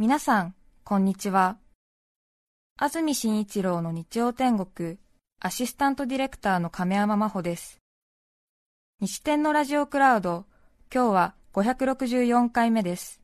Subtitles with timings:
[0.00, 0.54] 皆さん、
[0.84, 1.58] こんにちは。
[2.76, 4.96] 安住紳一郎の日曜天国、
[5.40, 7.80] アシスタントディレクターの亀山真帆です。
[9.00, 10.44] 西天のラジオクラウド、
[10.94, 13.20] 今日は564回目です。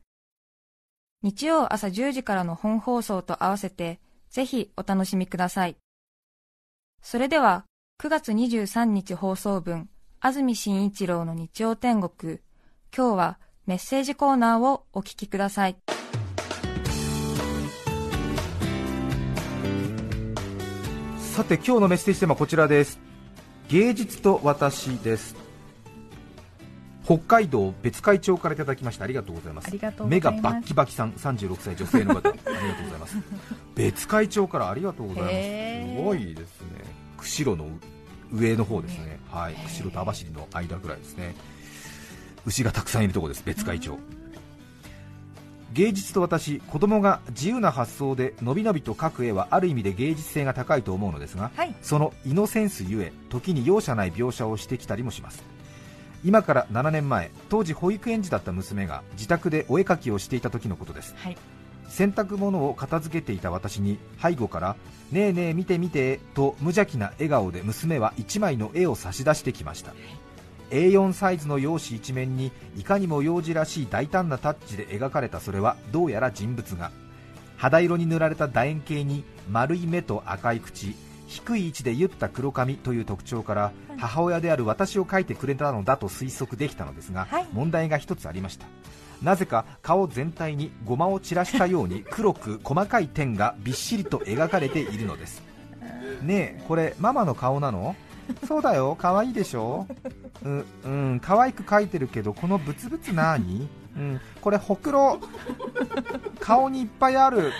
[1.23, 5.77] 日曜朝10時からの本放送と合わせて、ぜひお楽しみください。
[7.01, 7.63] それでは、
[8.03, 9.87] 9月23日放送分、
[10.19, 12.39] 安住紳一郎の日曜天国、
[12.93, 15.77] 今日はメッセージコーナーをお聞きください。
[21.35, 22.97] さて今日のメッセージテーマはこちらです。
[23.67, 25.35] 芸術と私です。
[27.03, 29.69] 北海道別海町からいただきましたありがとうございます。
[30.05, 33.17] 目がバッキバキさん36歳女性の方ありがとうございます。
[33.75, 35.97] 別海町からありがとうございます。
[35.97, 36.67] すごいですね。
[37.17, 37.67] 釧路の
[38.31, 39.19] 上の方ですね。
[39.29, 39.55] はい。
[39.55, 41.35] 釧路と網走の間ぐらいですね。
[42.45, 43.99] 牛がたくさんいるところです別海町
[45.75, 55.43] 芸術と私子供が自由な発想でのびのびと描く絵はある意味で芸術性が高いと思うのですが、はい、そのイノセンスゆえ時に容赦ない描写をしてきたりもします。
[56.23, 61.37] 今から7年前当時保育園児だった娘が自宅でお絵描きをしていた時のことです、はい、
[61.87, 64.75] 洗濯物を片付けていた私に背後から
[65.11, 70.24] 「ねえねえ見て見て」と無邪気な笑顔で娘は1枚の絵を差し出してきました、はい
[70.71, 76.91] A4 サイズの用紙一面にいかにも幼児らしい大胆なタッチで描かれたそれはどうやら人物が
[77.57, 80.95] 肌色に塗られた楕円形に丸い目と赤い口
[81.27, 88.67] 低い位置で言った黒髪という特徴から母親である私を描いてくれたのだと推測できたのですが、はい、問題が一つありました。
[89.23, 95.41] なぜか顔全体にごまを散らしたように黒く細かい点がびっしりと描かれているのです。
[96.21, 97.95] ねえこれママの顔なの？
[98.47, 99.87] そうだよ可愛いでしょ？
[100.43, 100.49] う
[100.85, 105.19] うん可愛く描いてるけどこのブツブツなにうんこれほくろ
[106.39, 107.51] 顔にいっぱいある。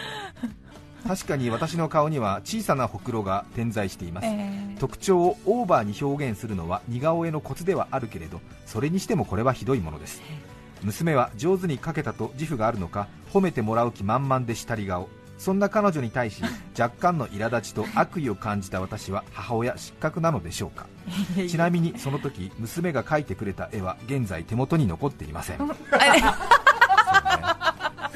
[1.07, 10.19] 確かに私の顔には小さなほくろが点在しています、えー、特徴をオーバーに表現するのは似顔絵のコツではあるけれどそれにしてもこれはひどいものです。
[10.81, 15.07] 娘は上手に描けたと自負があるのか褒めてもらう気満々でしたり顔
[15.37, 16.41] そんな彼女に対し
[16.79, 20.87] 若干の苛立ちと悪意を感じた私は母親失格なのでしょうか。
[21.47, 25.57] ちなみにその時娘が描いてくれた絵は現在手元に残っていません。
[25.59, 25.75] そうね。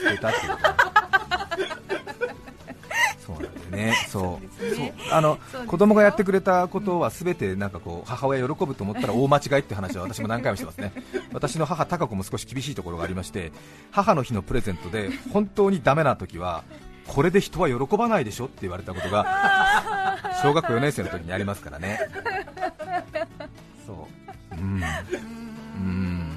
[0.02, 0.58] 捨てたっていう
[3.20, 3.94] そうなんだよね。
[5.12, 5.38] あの
[5.68, 10.94] 子供がやってくれたことは全てなんかこう母親喜ぶと思ったら大間違いって話は私も何回もしてますね。
[11.34, 13.52] 私の母貴子も少し厳しいところがありまして
[13.92, 16.64] 母の日のプレゼントで本当にダメな時は
[17.10, 22.00] これで人は喜ばないでしょって言われたことが 小学校4年生の時にありますからね。
[23.86, 24.08] そ
[24.54, 24.56] う。
[24.56, 24.82] うん。
[24.82, 26.32] うん。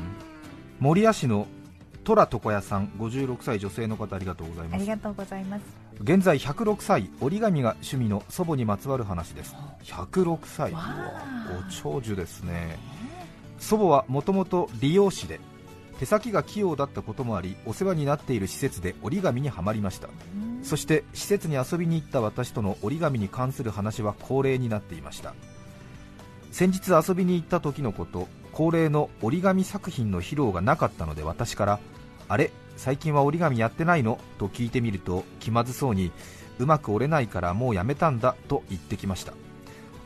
[0.80, 1.46] 守谷市の
[2.04, 4.74] 虎床屋さん56歳女性の方ありがとうございます。
[4.74, 5.62] ありがとうございます。
[6.00, 9.54] 現在106歳折り紙が趣味の祖母にまつわる話です。
[9.84, 10.72] 106歳。
[10.72, 10.78] ご
[11.70, 12.78] 長寿ですね。
[13.58, 15.38] 祖母はもともと理容師で
[16.00, 20.08] 手先が器用だったこともありお世話になっている施設で折り紙にはまりました
[20.62, 25.34] そして施設に遊びに行った私との折り紙に関する話は恒例になっていました。
[26.50, 31.80] 先日遊びに行った時のこと恒例の折り紙作品の披露がなかったので私から
[32.28, 34.18] あれ最近は折り紙やってないの？
[34.38, 36.12] と聞いてみると気まずそうに
[36.58, 39.32] うまく折れないからもうやめたんだと言ってきました。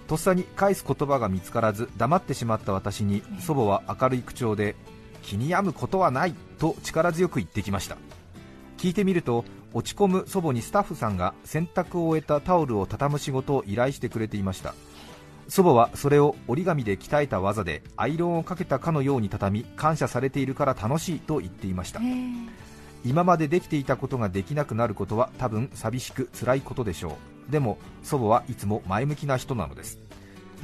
[0.07, 4.77] とっさに返す言葉が見つからず黙ってしまった私に祖母は明るい口調で
[5.23, 7.97] 気に病むことはないと力強く言ってきました。
[8.77, 14.75] 聞いてみると落ち込む祖母にスタッフさんが洗濯を終えたタオルを畳む仕事を依頼してくれていました。
[15.49, 22.01] 祖母はそれを折り紙で鍛えた技でアイロンをかけたかのように畳み感謝されているから楽しいと言っていました。
[23.05, 27.17] 今までできていたことができなくなることは多分寂しく辛いことでしょ
[27.49, 27.53] う。
[27.53, 30.01] でも祖母はいつも前向きな人なのです。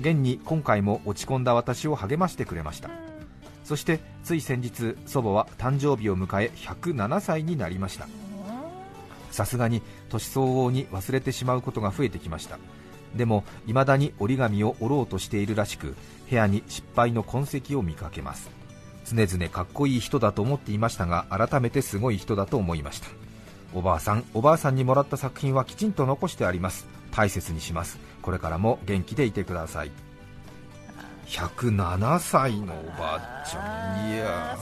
[0.00, 2.90] 現に今回も落ち込んだ私を励ましてくれました。
[3.72, 8.06] そしてつい先日祖母は誕生日を迎え107歳になりました。
[9.30, 9.80] さすがに
[10.10, 12.58] 年相応に忘れてしまうことが増えてきました。
[13.16, 15.96] でも未だに折り紙を折ろうとしているらしく
[16.28, 18.50] 部屋に失敗の痕跡を見かけます。
[19.06, 23.08] 常々かっこいい人だと思っていましたが改めてすごい人だと思いました。
[23.72, 26.86] おばあさんおばあさんにもらった作品はきちんと残してあります。
[27.10, 27.98] 大切にします。
[28.20, 29.90] これからも元気でいてください。
[31.26, 34.14] 107歳のおばあちゃん。
[34.14, 34.58] いや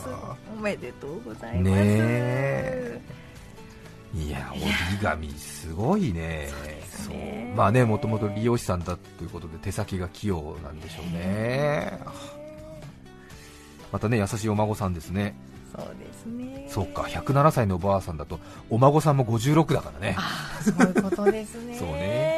[0.56, 1.70] おめでとうございます。
[1.70, 3.02] ね
[4.12, 4.68] いや折り
[5.02, 6.48] 紙すごいね。
[6.90, 12.00] そうまあねもともと理容師さんだということで手先が器用なんでしょうね。
[13.92, 15.34] またね優しいお孫さんですね。
[15.74, 16.68] そうですね。
[16.68, 20.16] そうか107歳のおばあさんだとお孫さんも56だからね。
[20.18, 21.74] ああそういうことですね。
[21.78, 22.29] そうね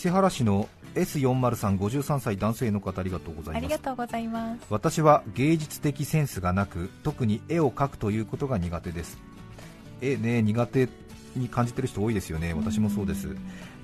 [0.00, 3.64] 勢原市の S40353 歳男性の方ありがとうございます。
[3.64, 4.66] ありがとうございます。
[4.70, 9.18] 私は芸術的センスがなく特に絵を描くということが苦手です。
[10.00, 10.88] 絵ね苦手
[11.36, 12.54] に感じてる人多いですよね。
[12.54, 13.36] 私もそうです。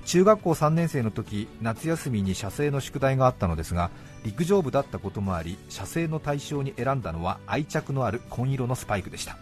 [0.05, 3.91] 中学校3年生の時夏休みに写生の宿題があったのですが
[4.23, 9.37] 陸上部だったこともあり写生の対象に選んだのは愛着のある紺色のスパイクでした、は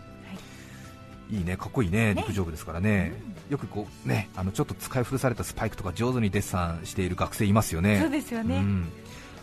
[1.30, 3.14] い、いいねかっこいいね、ね、陸上部ですからね、
[3.48, 8.00] うん、よくこうねあのちょっと使い古されたスパイクとか上手にデッサンしている学生いますよね。
[8.00, 8.90] そうですよね、うん。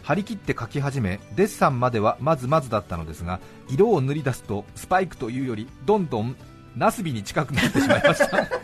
[0.02, 6.36] 張り切って描き始めデッサンまではまずまずだったのですが色を塗り出すとスパイクというよりどんどん
[6.76, 8.48] ナスビに近くなってしまいました。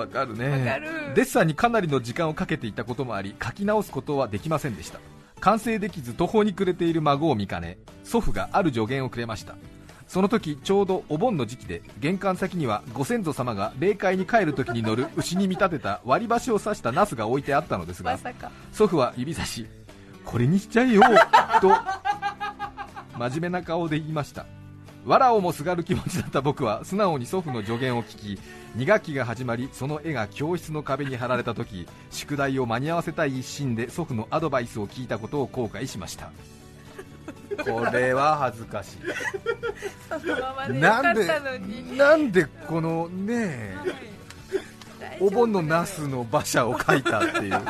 [0.00, 0.80] わかるね。
[1.14, 4.98] デッサンにかなりの時間をかけていたこともあり書き直すことはできませんでした
[5.40, 9.56] 完成できず途方に暮れている孫を見かね祖父がある助言をくれました。
[10.10, 18.32] その時ちょうどお盆の時期で玄関先にはご先祖様が霊界に帰る時に乗る牛に見立てた割り箸を刺したナスが置いてあったのですが、ま、
[18.72, 19.68] 祖父は指差し
[20.24, 21.02] これにしちゃえよ
[21.60, 21.70] と
[23.16, 24.46] 真面目な顔で言いました
[25.06, 28.40] 藁をもすがる気持ちだった僕は素直に祖父の助言を聞き
[28.76, 36.30] 2学期が始まりその絵が教室の壁に貼られた時宿題を間に合わせたい一心で祖父のアドバイスを聞いたことを後悔しました。
[37.64, 39.00] これは恥ずかしい。
[40.74, 41.26] なんで
[41.96, 43.76] なんでこのね
[45.20, 47.60] お盆のナスの馬車を描いたっていう。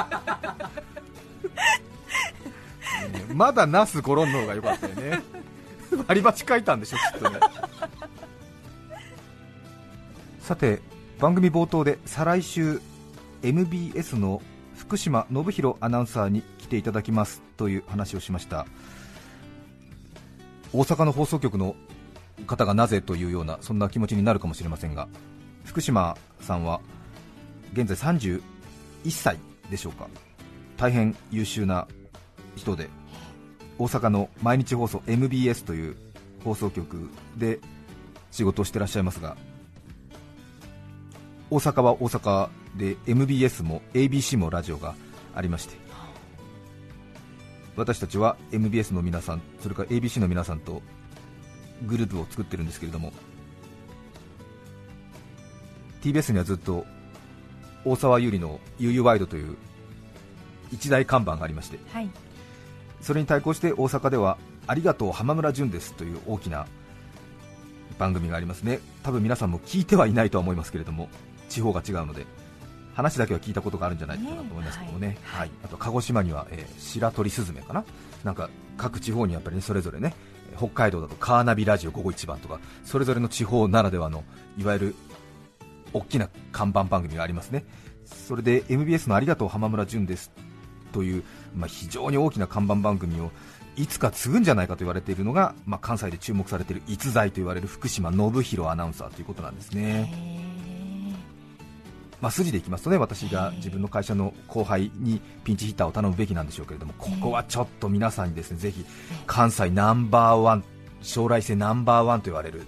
[3.34, 5.22] まだナスゴロンの方が良かったよね
[6.06, 7.38] 割り箸書いたんでしょきっとね。
[10.41, 10.81] さて
[11.19, 12.81] 番組冒頭で再来週
[13.43, 14.43] MBS の
[14.76, 18.67] 福島信弘アナウンサーに来ていただきますという話をしました。
[20.73, 21.75] 大阪の放送局の
[22.47, 25.08] 方がなぜというようなそんな気持ちになるかもしれませんが
[25.64, 26.81] 福島さんは
[27.73, 28.41] 現在31
[29.11, 29.38] 歳
[29.70, 30.08] でしょうか。
[30.76, 31.87] 大変優秀な
[32.56, 32.88] 人で
[33.80, 35.96] 大阪の毎日放送 MBS という
[36.44, 37.60] 放送局で
[38.30, 39.38] 仕事をしていらっしゃいますが
[41.48, 44.94] 大阪は大阪で MBS も ABC もラジオが
[45.34, 45.76] ありまして
[47.74, 50.82] 私たちは MBS の皆さんそれから ABC の皆さんと
[51.86, 53.14] グループを作ってるんですけれども
[56.02, 56.84] TBS にはずっと
[57.86, 59.56] 大沢優里の UU ワイドという
[60.70, 62.10] 一大看板がありまして、はい、
[63.00, 66.67] それに対抗して大阪ではありがとう浜村淳ですという大きな
[67.99, 68.81] 番組がありますね。
[69.02, 71.08] 多分皆さんも聞いてはいないとは思いますけれども
[71.49, 72.26] 地方が違うので
[72.94, 77.85] 話だけは聞いたことがあるんじゃないかなと思いますけどもね、はい、はい、あと鹿児島には、えー、白鳥スズメかな？
[78.25, 80.14] なんか各地方にやっぱり、ね、それぞれね
[80.56, 84.25] 北海道だとカーナビラジオ午後一番とかそれぞれの地方ならではの
[84.58, 84.94] いわゆる
[85.93, 87.64] 大きな看板番組がありますね。
[88.05, 90.32] それで MBS のありがとう浜村淳です
[90.90, 91.22] という、
[91.56, 93.31] まあ、非常に大きな看板番組を
[93.76, 100.40] いつか継ぐんじゃないかと言われているのが、まあ、関西で注目されている逸材と言われる福島信弘アナウンサーということなんですね。
[102.20, 108.84] まあ、筋でいきますとね私が自分の会社の後輩にピンチヒッターを頼むべきなんでしょうけれどもここはちょっと皆さんにですねぜひ
[109.26, 110.64] 関西ナンバーワン
[111.00, 112.66] 将来性ナンバーワンと言われる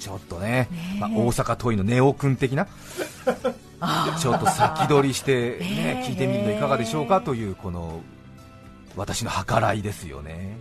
[0.00, 2.66] ちょっとね、まあ、大阪桐蔭のネオ君的な
[4.20, 8.00] ちょっと先取りしてね、聞いてみるのいかがでしょうかというこの
[8.96, 10.56] 私の計らいですよね。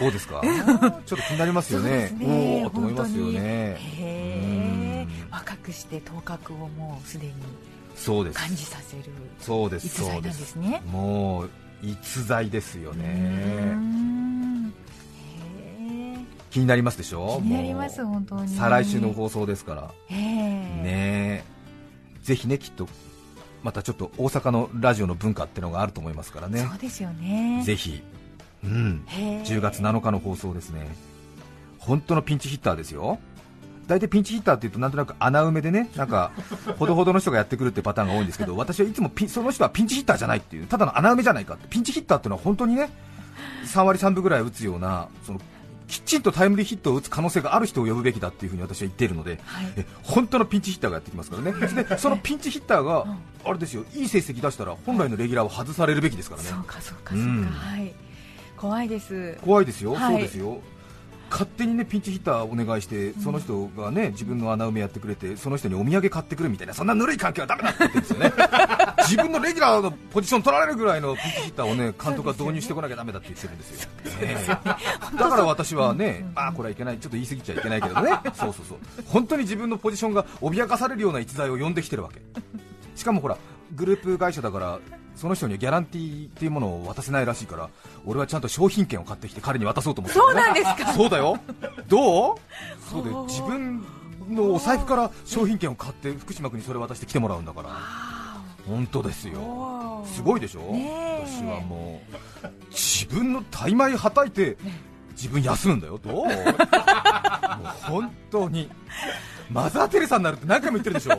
[0.00, 0.40] どうですか？
[0.42, 2.62] ちょっと気になりますよね、ね。
[2.64, 5.06] おおと思いますよね。
[5.30, 7.32] 若くして頭角をもうすでに
[7.96, 8.38] そうです。
[8.38, 9.04] 感じさせる
[9.40, 10.82] そうです逸材なんですね。
[10.90, 11.50] もう
[11.82, 13.76] 逸材ですよね。
[16.50, 17.40] 気になりますでしょ？
[17.42, 18.48] 気になります本当に。
[18.48, 19.90] 再来週の放送ですから。
[20.10, 21.44] ね
[22.22, 22.88] ぜひねきっと
[23.62, 26.66] またちょっと大阪のラジオの文化ってのがあると思いますからね。
[26.68, 27.62] そうですよね。
[27.64, 28.02] ぜひ。
[28.64, 29.04] うん。
[29.08, 30.88] 10月7日の放送ですね。
[31.78, 33.18] 本当のピンチヒッターですよ。
[33.86, 36.30] 大体ピンチヒッターっていうとなんとなく穴埋めでねなんか
[36.78, 41.66] ほどほどの人がやってくるってパターンが多いんですけど私はいつもその人はピンチヒッターじゃないっていうただの穴埋めじゃないかって。
[41.68, 42.88] ピンチヒッターっていうのは本当にね
[43.66, 45.40] 3割3分ぐらい打つようなその
[45.90, 51.52] きちんとタイムリーヒットを打つ可能性がある人を呼ぶべきだっていうふうに私は言っているので、はい、え本当のピンチヒッターがやってきますからね、
[51.84, 56.48] でそのピンチヒッターが、あれですよいい成績出したら本来のレギュラーを外されるべきですからね。
[56.48, 57.92] そうかそうかそうか、うん、はい。
[58.56, 59.38] 怖いです。
[59.42, 60.60] 怖いですよ、はい、そうですよ。
[61.30, 68.32] 勝手にねピンチヒッターお願いして、その人がね自分の穴埋めやってくれて、その人にお土産買ってくるみたいな、そんなぬるい関係はだめだって言ってるんですよね、
[69.10, 73.88] 自分のレギュラーのポジション取られるぐらいのピンチヒッターをね 監督が導入してこなきゃだめだって言ってるんですよ、
[74.20, 74.34] ね、
[75.18, 78.78] だから私はね、あこれはいけない、ちょっと言い過ぎちゃいけないけどね、 そうそうそう。
[79.06, 82.20] 本当に自分のポジションが脅かされるような逸材を呼んできてるわけ、
[82.94, 83.36] しかもほら
[83.74, 84.78] グループ会社だから
[85.16, 87.68] その人にはギャランティーっていうものを渡せないらしいから
[88.06, 90.92] 俺はちゃんと商品券を買ってきて彼に渡そうと思って、ね、そうなんですか？
[90.94, 91.38] そうだよ。
[91.88, 92.36] どう？
[92.90, 93.84] そうで自分
[94.30, 97.68] のお財布から商品券を買って福島君にそれ渡して来てもらうんだから
[98.70, 100.04] 本当ですよ。
[100.06, 100.60] すごいでしょ？
[101.26, 102.00] 私はも
[102.42, 104.56] う自分の大枚はたいて
[105.12, 106.14] 自分休むんだよどう？
[106.14, 106.34] もう
[107.82, 108.70] 本当に。
[109.50, 111.18] マザー・テレサになるって何回も言ってるでしょ？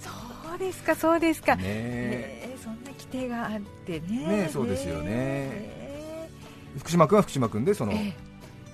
[0.00, 1.54] そうですかそうですか。
[1.54, 2.56] ねえ。
[2.62, 4.26] そんな規定があってね。
[4.26, 6.28] ねそうですよね。
[6.78, 7.92] 福島君は福島君でその、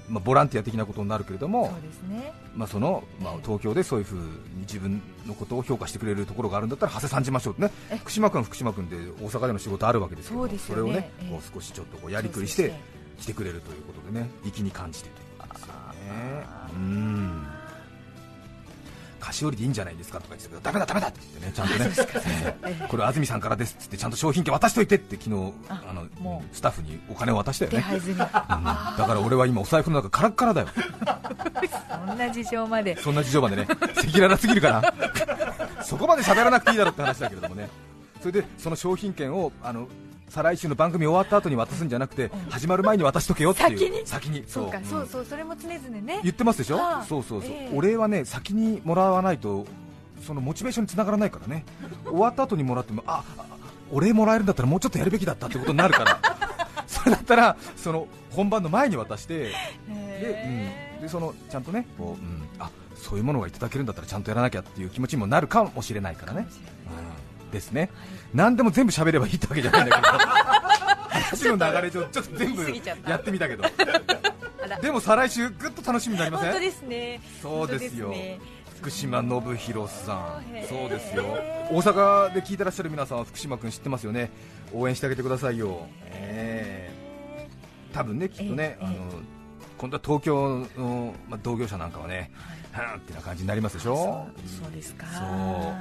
[0.09, 2.33] まあ、ボランティア的なことになるけれども、そうですね。
[2.55, 7.71] まあそのまあ、東京でそういうふうに自分のことを評価してくれるところがあるんだったら、長谷さんじましょうね、
[8.01, 12.75] 福島君は福島君で大阪での仕事あるわけですけど、そ、ね,、れをね、こう少しちょっとこうやりくりして
[13.21, 16.47] 来てくれるということでね、粋に感じてということですよね。
[16.75, 17.44] うん
[19.35, 21.75] 菓子折りでいいんじゃないですかとか言ってたけど、だめだ、だめだって言ってね、ちゃんと
[22.71, 30.69] ね、これ安住さんからですってちゃんと商品券渡しといてって昨日あのスタッフにお金を渡したよね、うん、だから俺は今、お財布の中、カラッカラだよ、
[32.07, 34.95] そんな事情まで、そんな事情までね、赤裸々すぎるから、
[35.83, 37.69] そこまで喋らなくていいだろうって話だけれどもね、
[38.21, 39.89] それでその商品券をあの
[40.29, 44.07] 再来週の番組終わった後に渡すんじゃなくて、始まる前に渡しとけよっていう。
[44.07, 44.45] 先に？
[44.47, 44.71] そう。
[44.71, 46.21] か、そうそうそれも常々ね。
[46.23, 46.79] 言ってますでしょ、
[47.09, 49.67] そうそうそう、お礼はね先にもらわないと
[50.27, 51.65] そのモチベーションにつながらないからね。
[52.05, 53.23] 終わった後にもらってもあ
[53.93, 56.21] お礼もらえるんだったらもうちょっとやるべきだったってことになるから。
[56.87, 59.51] それだったらその本番の前に渡して
[59.89, 66.47] で、うん、でそのちゃんとねこう、うん、あそういうものがいただけるんだったらちゃんとやらなきゃっていう気持ちにもなるかもしれないからね。
[67.55, 67.91] ですね、
[68.35, 70.09] 何でも全部喋ればいいってわけじゃないんだけど。
[71.15, 72.65] 話の流れ上ちょっと全部
[73.09, 73.65] やってみたけど。
[74.83, 76.53] でも再来週ぐっと楽しみになりません？
[76.53, 77.21] 本当ですね。
[77.41, 78.15] そうですよ。
[78.79, 80.43] 福島信弘さん。
[80.69, 81.25] そうですよ。
[81.71, 84.31] 大阪で聞いてらっしゃる皆さんは福島君知ってますよね？
[84.73, 88.95] 応援してあげてくださいよ、えー、多分ねきっとね、あの
[89.79, 94.27] 今度は東京の、まあ、同業者なんかはね、はんってな感じになりますでしょ？
[94.61, 95.07] そうですか。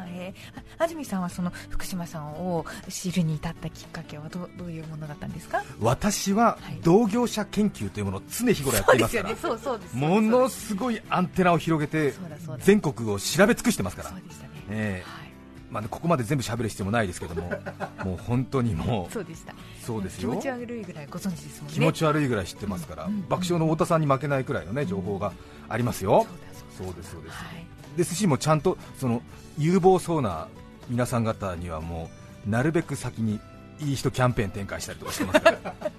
[0.09, 5.63] えー、安住さんはその福島さんを知るに至ったきっかけはどどういうものだったんですか？
[5.79, 9.95] 私は同業者研究というものを常日頃やっていますから、そうそうです。
[9.95, 12.13] ものすごいアンテナを広げて
[12.59, 14.09] 全国を調べ尽くしてますから。
[14.09, 15.03] そうでしたね、え。
[15.05, 15.23] ー、はい。
[15.71, 17.49] まあ、ね、ここまで全部喋る必要もないですけども、
[18.05, 19.55] もう本当にもう、そうでした。
[19.83, 20.29] そうですよ。
[20.29, 21.73] 気持ち悪いぐらいご存知ですもんね。
[21.73, 25.33] 気持ち悪いぐらい知ってますから、うんうん、爆笑の太田さんに負けないくらいの、ね、情報が
[25.69, 26.27] ありますよ、
[26.77, 29.21] そうですそうです、はい、ですしもちゃんとその
[29.57, 30.47] 有望そうな
[30.89, 32.09] 皆さん方にはも
[32.45, 33.39] うなるべく先に
[33.79, 35.91] いい人キャンペーン展開したりとかしてますから、 えー、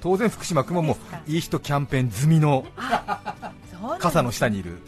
[0.00, 2.64] 当然福島君ももういい人キャンペーン済みの
[3.98, 4.78] 傘の下にいる。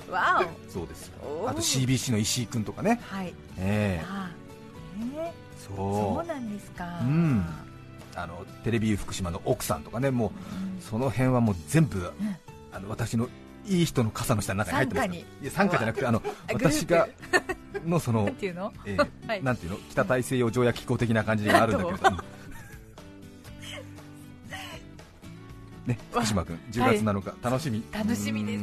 [0.68, 1.11] そうです。
[1.46, 3.34] あと CBC の石井君とかね、はい。
[3.58, 5.32] えー、え。
[5.61, 5.76] ー、そう。
[5.76, 7.44] そうなんですか、うん、
[8.14, 10.30] あのテレビ福島の奥さんとかねもう、
[10.76, 12.37] うん、その辺はもう全部、うん、
[12.72, 13.28] あの私の
[13.66, 17.09] いい人の傘の下の中に入ってますいや傘下じゃなくてあの私が
[17.87, 19.78] のそのなんていうの、えーはい、なんていうの？
[19.90, 22.11] 北大西洋条約機構的な感じがあるんだけれど。
[22.11, 22.19] も
[25.87, 27.85] ね福島君10月7日、はい、楽しみ。
[27.92, 28.62] 楽しみです。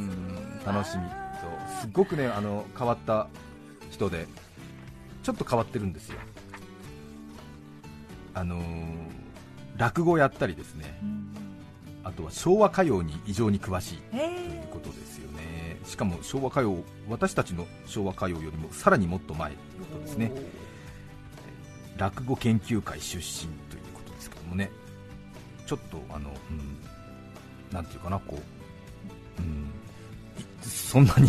[0.66, 1.04] 楽しみ。
[1.40, 1.80] そう。
[1.82, 3.28] すごくねあの変わった
[3.90, 4.26] 人で
[5.22, 6.18] ちょっと変わってるんですよ。
[8.32, 8.62] あのー、
[9.76, 10.98] 落語やったりですね、
[12.04, 20.32] あとは昭和歌謡に異常に詳しいということですよね、しかも昭和歌謡、私たちの昭和歌謡よりもさらにもっと前ということですね、
[21.96, 24.70] 落語研究会出身ということですけどもね、
[25.66, 26.78] ちょっとあの、うん、
[27.72, 28.38] なんていうかな、こ
[29.38, 29.70] う、うん、
[30.62, 31.28] そんなに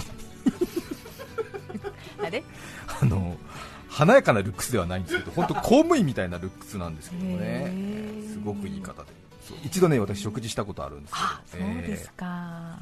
[2.24, 2.44] あれ？
[3.02, 3.38] あの
[3.90, 7.74] 華やかなルックスではないんですけど、本当公務員みたいなルックスなんですけどもね、
[8.32, 9.21] すごくいい方で。
[9.64, 11.14] 一度ね私食事したことあるんです
[11.52, 12.78] けど、そうですか、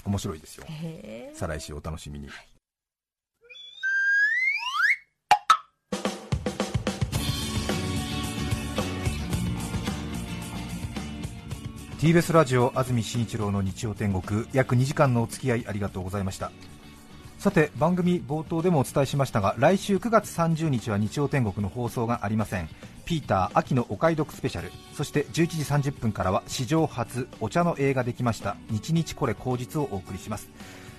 [0.00, 0.66] えー、面白いですよ。
[1.34, 2.48] 再来週お楽しみに、はい。
[11.98, 14.46] TBS ラジオ安住紳一郎の日曜天国。
[14.52, 16.52] 約2時間のお付き合いありがとうございました
[17.38, 22.68] さて番組冒頭でもお伝えしましたが来週9月30日は日曜天国の放送がありません。
[23.04, 24.72] ピーター秋のお買い得スペシャル。
[24.92, 28.56] そして11時30分からは史上初お茶の映画できました。
[28.70, 30.48] 日日これ口実をお送りします。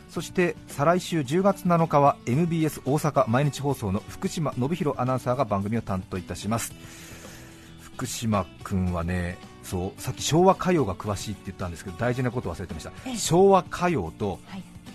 [0.10, 6.74] そして再来週10月7日は MBS 大阪毎日放送の福島信弘アナウンサーが番組を担当いたします。
[7.82, 14.40] 福島君はねそうさっき昭和歌謡が詳しいって言ったんですけど大事なこと忘れてました、昭和歌謡と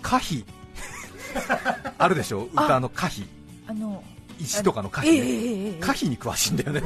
[0.01, 0.43] 歌碑、
[1.97, 2.49] あるでしょ？
[2.53, 3.25] 歌の歌碑。
[3.67, 4.03] あの
[4.39, 5.69] 石とかの歌碑、ね。
[5.79, 6.81] 歌碑に詳しいんだよね、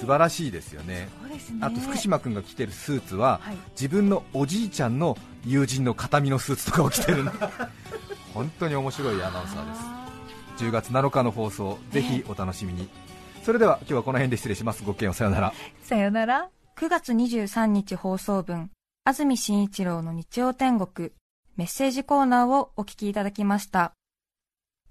[0.00, 1.08] 素晴らしいですよね。
[1.60, 7.32] あと福島君が着てるスーツは、はい、自分のおじいちゃんの友人の形見のスーツとかを着てるの。
[8.34, 9.74] 本当に面白いアナウンサーで
[10.58, 10.64] す。
[10.64, 12.88] 10月7日の放送ぜひお楽しみに、
[13.44, 14.82] それでは今日はこの辺で失礼します。
[14.84, 15.52] ごきげんさよなら。
[15.82, 16.48] さよなら。
[16.76, 18.70] 9月23日放送分。
[19.04, 21.10] 安住紳一郎の日曜天国
[21.58, 23.92] メッセージコーナーをお聞きいただきました。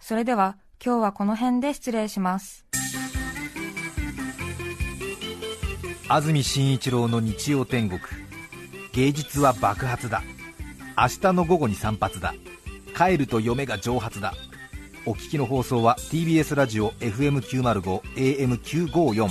[0.01, 2.65] それでは今日はこの辺で失礼します。
[6.09, 8.01] 安住紳一郎の日曜天国。
[8.91, 10.23] 芸術は爆発だ。
[10.97, 12.33] 明日の午後に散髪だ。
[12.97, 14.33] 帰ると嫁が蒸発だ。
[15.05, 19.29] お聞きの放送は TBS ラジオ FM905AM954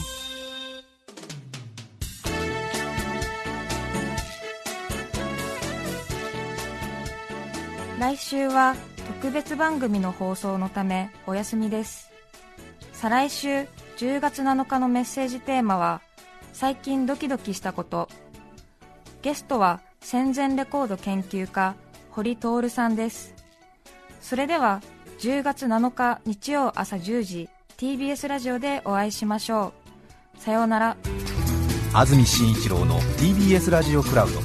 [8.17, 8.75] 来週は
[9.21, 12.11] 特別番組の放送のためお休みです。
[12.95, 13.67] 再来週
[13.99, 16.01] 10月7日のメッセージテーマは
[16.55, 18.09] 最近ドキドキしたこと。
[19.21, 21.75] ゲストは戦前レコード研究家
[22.11, 23.35] 堀徹さんです。
[24.23, 24.81] それでは
[25.19, 29.75] 10月7日日曜朝10時 TBS ラジオでお会いしましょ
[30.39, 30.41] う。
[30.41, 30.97] さようなら。
[31.93, 34.41] 安住紳一郎の TBS ラジオクラウド。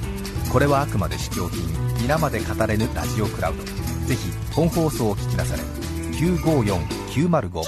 [0.51, 1.80] これはあくまで試供品。
[2.11, 3.63] 皆まで語れぬラジオクラウド。
[3.63, 5.63] ぜひ本放送を聞きなされ。
[6.11, 7.61] 954905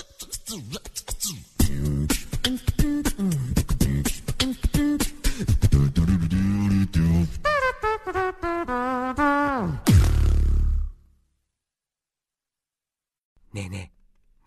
[13.53, 13.97] ねえねえ、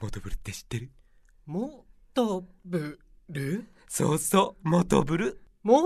[0.04, 0.90] モトブルって知ってる？
[1.46, 2.98] モトブ
[3.30, 3.64] ル？
[3.88, 5.40] そうそう、モトブル。
[5.62, 5.80] モ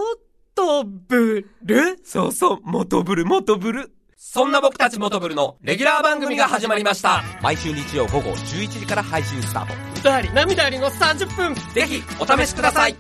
[0.56, 2.00] トブル？
[2.02, 3.92] そうそう、モトブル、モトブル。
[4.32, 7.25] そんな僕たちモトブルのレギュラー番組が始まりました。
[7.43, 9.75] 毎週日曜午後11時から配信スタート。
[9.99, 11.52] 歌あり、涙ありの30分。
[11.75, 12.95] ぜひ、お試しください。